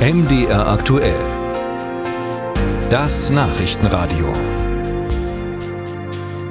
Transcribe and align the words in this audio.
MDR 0.00 0.66
aktuell. 0.66 1.20
Das 2.88 3.28
Nachrichtenradio. 3.28 4.32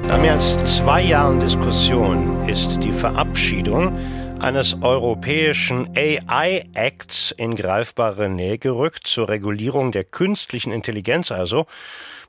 Nach 0.06 0.20
mehr 0.20 0.34
als 0.34 0.56
zwei 0.76 1.02
Jahren 1.02 1.40
Diskussion 1.40 2.46
ist 2.46 2.78
die 2.84 2.92
Verabschiedung 2.92 3.90
eines 4.40 4.82
europäischen 4.82 5.90
AI-Acts 5.94 7.32
in 7.36 7.56
greifbare 7.56 8.30
Nähe 8.30 8.56
gerückt 8.56 9.06
zur 9.06 9.28
Regulierung 9.28 9.92
der 9.92 10.04
künstlichen 10.04 10.72
Intelligenz 10.72 11.30
also. 11.30 11.66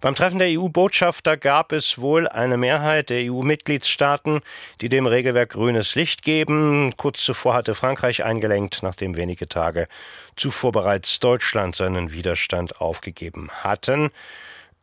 Beim 0.01 0.15
Treffen 0.15 0.39
der 0.39 0.49
EU-Botschafter 0.49 1.37
gab 1.37 1.71
es 1.71 1.99
wohl 1.99 2.27
eine 2.27 2.57
Mehrheit 2.57 3.09
der 3.09 3.31
EU-Mitgliedstaaten, 3.31 4.41
die 4.81 4.89
dem 4.89 5.05
Regelwerk 5.05 5.51
grünes 5.51 5.95
Licht 5.95 6.21
geben. 6.21 6.93
Kurz 6.97 7.23
zuvor 7.23 7.53
hatte 7.53 7.75
Frankreich 7.75 8.25
eingelenkt, 8.25 8.83
nachdem 8.83 9.15
wenige 9.15 9.47
Tage 9.47 9.87
zuvor 10.35 10.73
bereits 10.73 11.19
Deutschland 11.19 11.75
seinen 11.77 12.11
Widerstand 12.11 12.81
aufgegeben 12.81 13.49
hatten. 13.63 14.09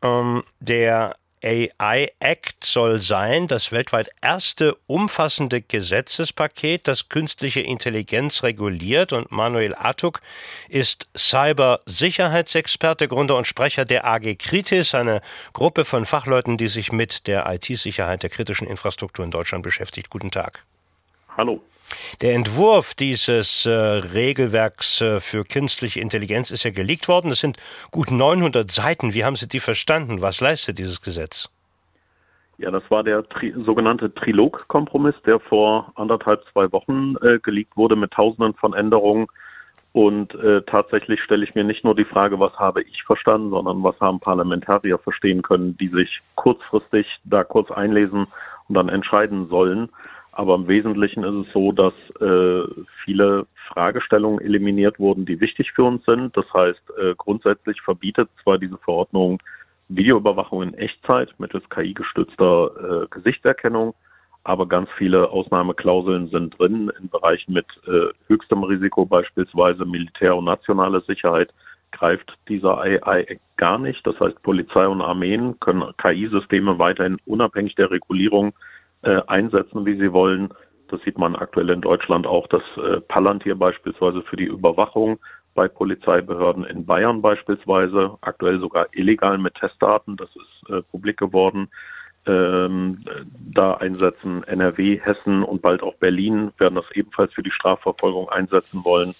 Ähm, 0.03 0.43
der 0.61 1.13
AI 1.43 2.11
Act 2.21 2.65
soll 2.65 3.01
sein 3.01 3.47
das 3.49 3.73
weltweit 3.73 4.11
erste 4.23 4.77
umfassende 4.87 5.61
Gesetzespaket, 5.63 6.89
das 6.89 7.09
künstliche 7.09 7.61
Intelligenz 7.61 8.43
reguliert. 8.43 9.13
Und 9.13 9.31
Manuel 9.31 9.75
Atuk 9.75 10.21
ist 10.69 11.07
Cybersicherheitsexperte, 11.17 13.09
Gründer 13.09 13.37
und 13.37 13.47
Sprecher 13.47 13.85
der 13.85 14.07
AG 14.07 14.37
Kritis, 14.39 14.95
eine 14.95 15.21
Gruppe 15.53 15.85
von 15.85 16.07
Fachleuten, 16.07 16.57
die 16.57 16.69
sich 16.69 16.93
mit 16.93 17.27
der 17.27 17.47
IT-Sicherheit 17.51 18.23
der 18.23 18.31
kritischen 18.31 18.67
Infrastruktur 18.67 19.25
in 19.25 19.31
Deutschland 19.31 19.63
beschäftigt. 19.63 20.11
Guten 20.11 20.31
Tag. 20.31 20.65
Hallo. 21.39 21.61
Der 22.21 22.35
Entwurf 22.35 22.95
dieses 22.95 23.65
äh, 23.65 23.71
Regelwerks 23.71 25.01
äh, 25.01 25.21
für 25.21 25.45
künstliche 25.45 26.01
Intelligenz 26.01 26.51
ist 26.51 26.65
ja 26.65 26.73
geleakt 26.73 27.07
worden. 27.07 27.31
Es 27.31 27.39
sind 27.39 27.59
gut 27.93 28.11
900 28.11 28.69
Seiten. 28.69 29.15
Wie 29.15 29.25
haben 29.25 29.37
Sie 29.37 29.47
die 29.47 29.61
verstanden? 29.61 30.21
Was 30.21 30.41
leistet 30.41 30.79
dieses 30.79 31.01
Gesetz? 31.01 31.49
Ja, 32.59 32.73
das 32.73 32.83
war 32.91 33.05
der 33.05 33.27
Tri 33.29 33.55
sogenannte 33.65 34.13
Trilog-Kompromiss, 34.13 35.15
der 35.27 35.39
vor 35.39 35.93
anderthalb, 35.95 36.43
zwei 36.53 36.73
Wochen 36.73 37.15
äh, 37.23 37.39
geleakt 37.39 37.77
wurde 37.77 37.95
mit 37.95 38.11
Tausenden 38.11 38.55
von 38.55 38.75
Änderungen. 38.75 39.29
Und 39.93 40.35
äh, 40.35 40.63
tatsächlich 40.63 41.23
stelle 41.23 41.45
ich 41.45 41.55
mir 41.55 41.63
nicht 41.63 41.85
nur 41.85 41.95
die 41.95 42.05
Frage, 42.05 42.41
was 42.41 42.53
habe 42.55 42.83
ich 42.83 43.05
verstanden, 43.05 43.51
sondern 43.51 43.85
was 43.85 43.99
haben 44.01 44.19
Parlamentarier 44.19 44.99
verstehen 44.99 45.43
können, 45.43 45.77
die 45.77 45.89
sich 45.89 46.19
kurzfristig 46.35 47.07
da 47.23 47.45
kurz 47.45 47.71
einlesen 47.71 48.27
und 48.69 48.75
dann 48.75 48.89
entscheiden 48.89 49.47
sollen. 49.47 49.89
Aber 50.39 50.55
im 50.55 50.69
Wesentlichen 50.69 51.25
ist 51.25 51.49
es 51.49 51.53
so, 51.53 51.73
dass 51.73 51.93
äh, 52.21 52.63
viele 53.03 53.49
Fragestellungen 53.73 54.41
eliminiert 54.41 55.01
wurden, 55.01 55.27
die 55.27 55.41
wichtig 55.41 55.73
für 55.73 55.83
uns 55.83 56.05
sind. 56.05 56.37
Das 56.37 56.45
heißt, 56.55 56.93
äh, 56.97 57.17
grundsätzlich 57.19 57.81
verbietet 57.81 58.31
zwar 58.45 58.57
diese 58.57 58.79
Verordnung 58.79 59.43
Videoüberwachung 59.89 60.63
in 60.63 60.75
Echtzeit 60.75 61.35
mittels 61.39 61.69
KI-gestützter 61.71 62.71
äh, 63.03 63.07
Gesichtserkennung, 63.11 63.95
aber 64.45 64.69
ganz 64.69 64.89
viele 64.97 65.29
Ausnahmeklauseln 65.29 66.29
sind 66.29 66.57
drin 66.57 66.93
in 67.01 67.09
Bereichen 67.09 67.53
mit 67.53 67.67
äh, 67.89 68.15
höchstem 68.29 68.63
Risiko, 68.63 69.07
beispielsweise 69.07 69.85
Militär- 69.85 70.37
und 70.37 70.45
nationale 70.45 71.01
Sicherheit, 71.01 71.53
greift 71.91 72.33
dieser 72.49 72.79
AI 72.79 73.41
gar 73.57 73.79
nicht. 73.79 74.07
Das 74.07 74.21
heißt, 74.21 74.41
Polizei 74.45 74.87
und 74.87 75.03
Armeen 75.03 75.59
können 75.59 75.93
KI-Systeme 76.01 76.79
weiterhin 76.79 77.17
unabhängig 77.27 77.75
der 77.75 77.91
Regulierung 77.91 78.53
äh, 79.03 79.21
einsetzen, 79.27 79.87
wie 79.87 79.97
sie 79.97 80.13
wollen. 80.13 80.49
Das 80.89 81.01
sieht 81.03 81.19
man 81.19 81.37
aktuell 81.37 81.71
in 81.71 81.81
Deutschland 81.81 82.27
auch, 82.27 82.47
dass 82.49 82.63
äh, 82.77 83.01
Palantir 83.01 83.55
beispielsweise 83.55 84.23
für 84.23 84.37
die 84.37 84.47
Überwachung 84.47 85.19
bei 85.55 85.69
Polizeibehörden 85.69 86.65
in 86.65 86.87
Bayern 86.87 87.21
beispielsweise, 87.21 88.17
aktuell 88.21 88.61
sogar 88.61 88.87
illegal 88.93 89.39
mit 89.39 89.55
Testdaten, 89.55 90.17
das 90.17 90.31
ist 90.37 90.71
äh, 90.71 90.83
publik 90.91 91.17
geworden, 91.17 91.69
ähm, 92.27 92.99
da 93.55 93.75
einsetzen. 93.75 94.45
NRW, 94.45 95.01
Hessen 95.01 95.43
und 95.43 95.63
bald 95.63 95.83
auch 95.83 95.95
Berlin 95.97 96.53
werden 96.59 96.77
das 96.77 96.91
ebenfalls 96.93 97.33
für 97.33 97.43
die 97.43 97.51
Strafverfolgung 97.51 98.29
einsetzen 98.29 98.85
wollen. 98.85 99.15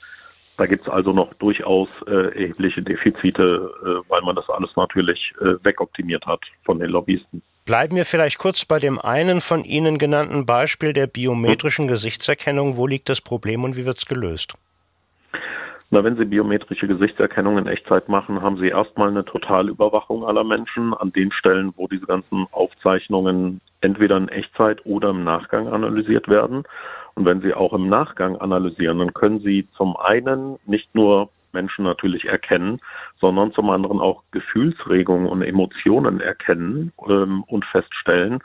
Da 0.57 0.67
gibt 0.67 0.83
es 0.83 0.89
also 0.89 1.13
noch 1.13 1.33
durchaus 1.35 1.89
äh, 2.07 2.41
erhebliche 2.41 2.83
Defizite, 2.83 3.71
äh, 3.83 4.11
weil 4.11 4.23
man 4.23 4.37
das 4.37 4.49
alles 4.51 4.75
natürlich 4.77 5.33
äh, 5.41 5.55
wegoptimiert 5.65 6.27
hat 6.27 6.41
von 6.65 6.79
den 6.79 6.91
Lobbyisten. 6.91 7.43
Bleiben 7.69 7.97
wir 7.97 8.07
vielleicht 8.07 8.39
kurz 8.39 8.65
bei 8.65 8.79
dem 8.79 8.99
einen 8.99 9.43
von 9.43 9.63
Ihnen 9.63 9.99
genannten 9.99 10.47
Beispiel 10.47 10.95
der 10.95 11.07
biometrischen 11.07 11.87
Gesichtserkennung. 11.87 12.79
Wo 12.79 12.87
liegt 12.87 13.11
das 13.11 13.21
Problem 13.21 13.63
und 13.63 13.77
wie 13.77 13.85
wird 13.85 13.99
es 13.99 14.07
gelöst? 14.07 14.55
Na, 15.91 16.05
wenn 16.05 16.17
Sie 16.17 16.27
biometrische 16.27 16.87
Gesichtserkennung 16.87 17.57
in 17.57 17.67
Echtzeit 17.67 18.11
machen, 18.11 18.43
haben 18.43 18.59
Sie 18.59 18.69
erstmal 18.69 19.09
eine 19.09 19.25
Totalüberwachung 19.25 20.23
aller 20.23 20.45
Menschen 20.45 20.93
an 20.93 21.11
den 21.13 21.33
Stellen, 21.33 21.73
wo 21.77 21.89
diese 21.89 22.05
ganzen 22.05 22.47
Aufzeichnungen 22.53 23.63
entweder 23.81 24.19
in 24.19 24.29
Echtzeit 24.29 24.85
oder 24.85 25.11
im 25.11 25.25
Nachgang 25.25 25.67
analysiert 25.69 26.29
werden. 26.29 26.65
Und 27.15 27.25
wenn 27.25 27.41
Sie 27.41 27.55
auch 27.55 27.73
im 27.73 27.89
Nachgang 27.89 28.37
analysieren, 28.37 28.99
dann 28.99 29.15
können 29.15 29.41
Sie 29.41 29.67
zum 29.71 29.97
einen 29.97 30.59
nicht 30.67 30.95
nur 30.95 31.31
Menschen 31.55 31.85
natürlich 31.85 32.27
erkennen, 32.27 32.81
sondern 33.19 33.53
zum 33.53 33.71
anderen 33.71 33.99
auch 33.99 34.25
Gefühlsregungen 34.31 35.27
und 35.27 35.41
Emotionen 35.41 36.21
erkennen 36.21 36.93
ähm, 37.09 37.45
und 37.49 37.65
feststellen. 37.65 38.41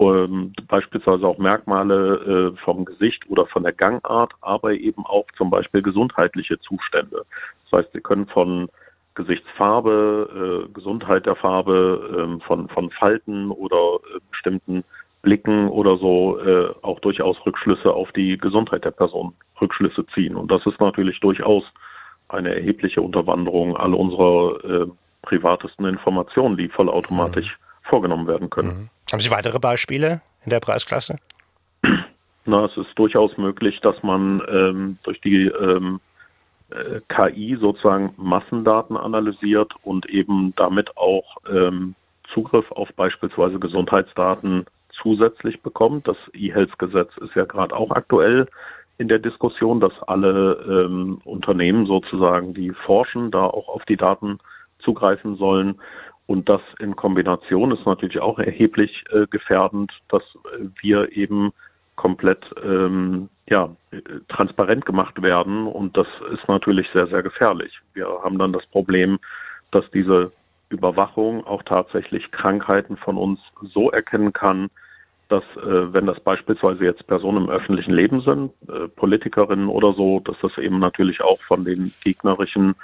Ähm, 0.00 0.54
beispielsweise 0.66 1.26
auch 1.26 1.36
Merkmale 1.36 2.54
äh, 2.54 2.64
vom 2.64 2.86
Gesicht 2.86 3.28
oder 3.28 3.44
von 3.46 3.62
der 3.62 3.72
Gangart, 3.72 4.32
aber 4.40 4.72
eben 4.72 5.04
auch 5.04 5.26
zum 5.36 5.50
Beispiel 5.50 5.82
gesundheitliche 5.82 6.58
Zustände. 6.60 7.26
Das 7.70 7.80
heißt, 7.80 7.92
Sie 7.92 8.00
können 8.00 8.26
von 8.26 8.70
Gesichtsfarbe, 9.14 10.64
äh, 10.66 10.72
Gesundheit 10.72 11.26
der 11.26 11.36
Farbe, 11.36 12.38
äh, 12.40 12.46
von, 12.46 12.68
von 12.68 12.88
Falten 12.88 13.50
oder 13.50 13.98
äh, 14.16 14.20
bestimmten 14.30 14.84
Blicken 15.20 15.68
oder 15.68 15.98
so 15.98 16.38
äh, 16.40 16.70
auch 16.80 17.00
durchaus 17.00 17.36
Rückschlüsse 17.44 17.92
auf 17.92 18.10
die 18.12 18.38
Gesundheit 18.38 18.86
der 18.86 18.92
Person 18.92 19.34
Rückschlüsse 19.60 20.06
ziehen. 20.14 20.34
Und 20.34 20.50
das 20.50 20.64
ist 20.64 20.80
natürlich 20.80 21.20
durchaus 21.20 21.64
eine 22.28 22.54
erhebliche 22.54 23.02
Unterwanderung 23.02 23.76
all 23.76 23.92
unserer 23.92 24.64
äh, 24.64 24.86
privatesten 25.22 25.84
Informationen, 25.84 26.56
die 26.56 26.68
vollautomatisch 26.68 27.50
mhm. 27.50 27.88
vorgenommen 27.88 28.26
werden 28.26 28.48
können. 28.48 28.68
Mhm. 28.68 28.88
Haben 29.12 29.20
Sie 29.20 29.30
weitere 29.30 29.58
Beispiele 29.58 30.22
in 30.44 30.50
der 30.50 30.60
Preisklasse? 30.60 31.18
Na, 32.46 32.64
es 32.66 32.76
ist 32.76 32.90
durchaus 32.96 33.36
möglich, 33.36 33.80
dass 33.80 34.02
man 34.02 34.40
ähm, 34.48 34.98
durch 35.04 35.20
die 35.20 35.46
ähm, 35.46 36.00
äh, 36.70 37.00
KI 37.08 37.56
sozusagen 37.60 38.14
Massendaten 38.16 38.96
analysiert 38.96 39.72
und 39.82 40.06
eben 40.06 40.54
damit 40.56 40.96
auch 40.96 41.36
ähm, 41.50 41.94
Zugriff 42.32 42.70
auf 42.72 42.88
beispielsweise 42.94 43.58
Gesundheitsdaten 43.58 44.66
zusätzlich 45.02 45.60
bekommt. 45.62 46.06
Das 46.06 46.16
E-Health-Gesetz 46.32 47.10
ist 47.18 47.34
ja 47.34 47.44
gerade 47.44 47.74
auch 47.74 47.90
aktuell 47.90 48.46
in 48.98 49.08
der 49.08 49.18
Diskussion, 49.18 49.80
dass 49.80 49.92
alle 50.06 50.86
ähm, 50.86 51.20
Unternehmen 51.24 51.86
sozusagen, 51.86 52.54
die 52.54 52.70
forschen, 52.70 53.30
da 53.30 53.46
auch 53.46 53.68
auf 53.68 53.84
die 53.86 53.96
Daten 53.96 54.38
zugreifen 54.78 55.36
sollen. 55.36 55.80
Und 56.30 56.48
das 56.48 56.60
in 56.78 56.94
Kombination 56.94 57.72
ist 57.72 57.84
natürlich 57.86 58.20
auch 58.20 58.38
erheblich 58.38 59.02
äh, 59.10 59.26
gefährdend, 59.26 59.90
dass 60.10 60.22
wir 60.80 61.10
eben 61.10 61.50
komplett 61.96 62.54
ähm, 62.64 63.28
ja, 63.48 63.68
transparent 64.28 64.86
gemacht 64.86 65.20
werden. 65.22 65.66
Und 65.66 65.96
das 65.96 66.06
ist 66.32 66.46
natürlich 66.46 66.88
sehr, 66.92 67.08
sehr 67.08 67.24
gefährlich. 67.24 67.80
Wir 67.94 68.06
haben 68.22 68.38
dann 68.38 68.52
das 68.52 68.64
Problem, 68.66 69.18
dass 69.72 69.90
diese 69.90 70.30
Überwachung 70.68 71.44
auch 71.44 71.64
tatsächlich 71.64 72.30
Krankheiten 72.30 72.96
von 72.96 73.16
uns 73.16 73.40
so 73.60 73.90
erkennen 73.90 74.32
kann, 74.32 74.70
dass 75.30 75.42
äh, 75.56 75.92
wenn 75.92 76.06
das 76.06 76.20
beispielsweise 76.20 76.84
jetzt 76.84 77.08
Personen 77.08 77.46
im 77.46 77.50
öffentlichen 77.50 77.92
Leben 77.92 78.20
sind, 78.20 78.52
äh, 78.68 78.86
Politikerinnen 78.86 79.66
oder 79.66 79.94
so, 79.94 80.20
dass 80.20 80.36
das 80.40 80.56
eben 80.58 80.78
natürlich 80.78 81.22
auch 81.22 81.40
von 81.40 81.64
den 81.64 81.90
gegnerischen, 82.04 82.76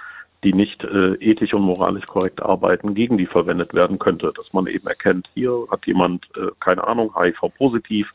die 0.45 0.53
nicht 0.53 0.85
äh, 0.85 1.15
ethisch 1.15 1.55
und 1.55 1.63
moralisch 1.63 2.07
korrekt 2.07 2.43
arbeiten, 2.43 2.95
gegen 2.95 3.19
die 3.19 3.27
verwendet 3.27 3.75
werden 3.75 3.99
könnte. 3.99 4.33
Dass 4.37 4.53
man 4.53 4.67
eben 4.67 4.87
erkennt, 4.87 5.29
hier 5.35 5.65
hat 5.71 5.87
jemand, 5.87 6.27
äh, 6.37 6.51
keine 6.61 6.87
Ahnung, 6.87 7.15
HIV-positiv 7.17 8.11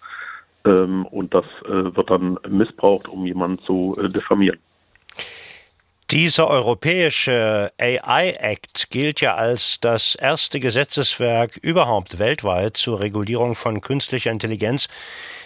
ähm, 0.66 1.06
und 1.08 1.34
das 1.34 1.46
äh, 1.66 1.96
wird 1.96 2.10
dann 2.10 2.38
missbraucht, 2.48 3.08
um 3.08 3.26
jemanden 3.26 3.60
zu 3.64 3.98
äh, 4.00 4.10
diffamieren. 4.10 4.60
Dieser 6.12 6.50
europäische 6.50 7.72
AI 7.80 8.36
Act 8.38 8.90
gilt 8.90 9.22
ja 9.22 9.36
als 9.36 9.80
das 9.80 10.16
erste 10.16 10.60
Gesetzeswerk 10.60 11.56
überhaupt 11.56 12.20
weltweit 12.20 12.76
zur 12.76 13.00
Regulierung 13.00 13.56
von 13.56 13.80
künstlicher 13.80 14.30
Intelligenz. 14.30 14.90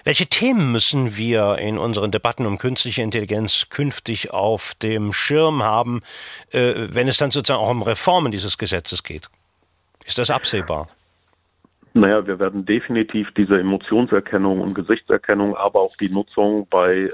Welche 0.05 0.25
Themen 0.25 0.71
müssen 0.71 1.17
wir 1.17 1.59
in 1.59 1.77
unseren 1.77 2.09
Debatten 2.09 2.47
um 2.47 2.57
künstliche 2.57 3.03
Intelligenz 3.03 3.69
künftig 3.69 4.33
auf 4.33 4.73
dem 4.81 5.13
Schirm 5.13 5.61
haben, 5.61 6.01
äh, 6.51 6.73
wenn 6.89 7.07
es 7.07 7.17
dann 7.17 7.29
sozusagen 7.29 7.63
auch 7.63 7.69
um 7.69 7.83
Reformen 7.83 8.31
dieses 8.31 8.57
Gesetzes 8.57 9.03
geht? 9.03 9.29
Ist 10.03 10.17
das 10.17 10.31
absehbar? 10.31 10.89
Naja, 11.93 12.25
wir 12.25 12.39
werden 12.39 12.65
definitiv 12.65 13.27
diese 13.37 13.59
Emotionserkennung 13.59 14.61
und 14.61 14.73
Gesichtserkennung, 14.73 15.55
aber 15.55 15.81
auch 15.81 15.95
die 15.95 16.09
Nutzung 16.09 16.65
bei 16.71 16.91
äh, 16.95 17.11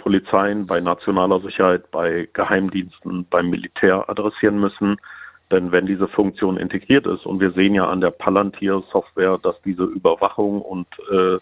Polizeien, 0.00 0.66
bei 0.66 0.80
nationaler 0.80 1.40
Sicherheit, 1.40 1.90
bei 1.90 2.28
Geheimdiensten, 2.32 3.26
beim 3.30 3.50
Militär 3.50 4.08
adressieren 4.08 4.58
müssen. 4.58 4.96
Denn 5.50 5.72
wenn 5.72 5.86
diese 5.86 6.08
Funktion 6.08 6.56
integriert 6.56 7.06
ist, 7.06 7.26
und 7.26 7.40
wir 7.40 7.50
sehen 7.50 7.74
ja 7.74 7.88
an 7.88 8.00
der 8.00 8.10
Palantir-Software, 8.10 9.38
dass 9.42 9.60
diese 9.62 9.84
Überwachung 9.84 10.62
und 10.62 10.86
äh, 11.10 11.38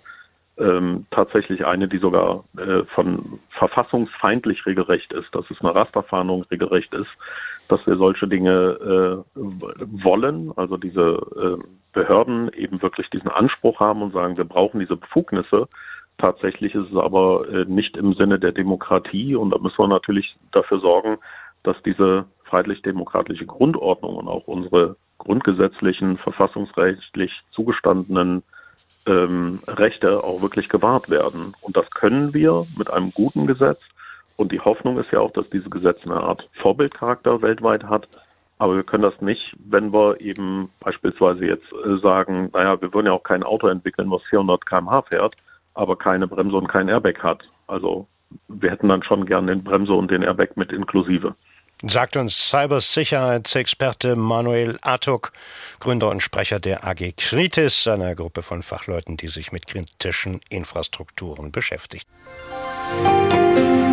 ähm, 0.58 1.06
tatsächlich 1.10 1.64
eine, 1.64 1.88
die 1.88 1.99
sogar 1.99 2.44
äh, 2.56 2.82
von 2.84 3.38
verfassungsfeindlich 3.50 4.66
regelrecht 4.66 5.12
ist, 5.12 5.34
dass 5.34 5.49
es 5.50 5.61
eine 5.61 5.75
Rasterfahndung 5.75 6.44
regelrecht 6.50 6.93
ist, 6.94 7.11
dass 7.69 7.87
wir 7.87 7.96
solche 7.96 8.26
Dinge 8.26 9.25
äh, 9.37 9.37
wollen, 9.37 10.52
also 10.56 10.76
diese 10.76 11.20
äh, 11.61 11.62
Behörden 11.93 12.52
eben 12.54 12.82
wirklich 12.82 13.08
diesen 13.11 13.31
Anspruch 13.31 13.81
haben 13.81 14.02
und 14.02 14.12
sagen, 14.12 14.37
wir 14.37 14.44
brauchen 14.44 14.81
diese 14.81 14.96
Befugnisse. 14.96 15.69
Tatsächlich 16.19 16.75
ist 16.75 16.91
es 16.91 16.97
aber 16.97 17.49
äh, 17.49 17.65
nicht 17.65 17.97
im 17.97 18.12
Sinne 18.15 18.41
der 18.41 18.53
Demokratie 18.53 19.37
und 19.37 19.50
da 19.50 19.59
müssen 19.59 19.79
wir 19.79 19.88
natürlich 19.88 20.37
dafür 20.53 20.81
sorgen, 20.81 21.19
dass 21.62 21.76
diese 21.85 22.26
freiheitlich-demokratische 22.44 23.47
Grundordnung 23.47 24.17
und 24.17 24.29
auch 24.29 24.49
unsere 24.49 24.97
grundgesetzlichen, 25.19 26.17
verfassungsrechtlich 26.17 27.32
zugestandenen 27.53 28.43
ähm, 29.06 29.61
Rechte 29.67 30.23
auch 30.25 30.43
wirklich 30.43 30.69
gewahrt 30.69 31.11
werden. 31.11 31.55
Und 31.61 31.76
das 31.76 31.91
können 31.91 32.35
wir 32.35 32.67
mit 32.76 32.91
einem 32.91 33.12
guten 33.12 33.47
Gesetz. 33.47 33.81
Und 34.37 34.53
die 34.53 34.61
Hoffnung 34.61 34.99
ist 34.99 35.12
ja 35.12 35.21
auch, 35.21 35.32
dass 35.32 35.50
dieses 35.50 35.71
Gesetz 35.71 35.99
eine 36.05 36.21
Art 36.21 36.49
Vorbildcharakter 36.62 37.43
weltweit 37.43 37.85
hat. 37.85 38.09
Aber 38.59 38.76
wir 38.76 38.82
können 38.82 39.03
das 39.03 39.21
nicht, 39.21 39.55
wenn 39.59 39.93
wir 39.93 40.21
eben 40.21 40.69
beispielsweise 40.81 41.44
jetzt 41.44 41.73
äh, 41.73 41.99
sagen, 41.99 42.50
naja, 42.53 42.81
wir 42.81 42.93
würden 42.93 43.06
ja 43.06 43.12
auch 43.12 43.23
kein 43.23 43.43
Auto 43.44 43.69
entwickeln, 43.69 44.11
was 44.11 44.23
400 44.31 44.67
kmh 44.67 45.03
fährt, 45.03 45.37
aber 45.78 45.96
keine 45.96 46.26
Bremse 46.26 46.56
und 46.56 46.69
kein 46.69 46.88
Airbag 46.88 47.22
hat. 47.22 47.42
Also 47.69 48.08
wir 48.48 48.70
hätten 48.70 48.88
dann 48.88 49.02
schon 49.02 49.25
gern 49.26 49.46
den 49.46 49.62
Bremse 49.62 49.92
und 49.92 50.10
den 50.10 50.22
Airbag 50.22 50.56
mit 50.56 50.72
inklusive. 50.72 51.34
Sagt 51.82 52.16
uns 52.16 52.50
Cybersicherheitsexperte 52.50 54.16
Manuel 54.16 54.78
Atok, 54.82 55.30
Gründer 55.78 56.10
und 56.10 56.20
Sprecher 56.20 56.58
der 56.58 56.84
AG 56.84 57.12
Kritis, 57.16 57.86
einer 57.86 58.16
Gruppe 58.16 58.42
von 58.42 58.64
Fachleuten, 58.64 59.16
die 59.16 59.28
sich 59.28 59.52
mit 59.52 59.69
kritischen 59.69 60.40
Infrastrukturen 60.48 61.52
beschäftigt. 61.52 62.08
Musik 63.04 63.88